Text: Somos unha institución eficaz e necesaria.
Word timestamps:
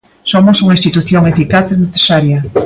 Somos 0.31 0.57
unha 0.63 0.77
institución 0.77 1.23
eficaz 1.31 1.65
e 1.73 1.75
necesaria. 1.85 2.39